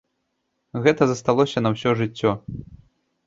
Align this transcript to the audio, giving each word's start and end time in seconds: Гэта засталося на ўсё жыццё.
Гэта 0.85 1.07
засталося 1.11 1.63
на 1.65 1.69
ўсё 1.75 1.89
жыццё. 1.99 2.31